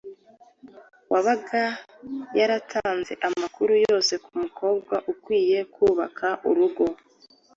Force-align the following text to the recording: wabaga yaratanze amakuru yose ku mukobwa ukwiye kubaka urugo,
wabaga 1.11 1.63
yaratanze 2.39 3.13
amakuru 3.27 3.73
yose 3.85 4.13
ku 4.23 4.31
mukobwa 4.41 4.95
ukwiye 5.11 5.59
kubaka 5.73 6.27
urugo, 6.49 6.85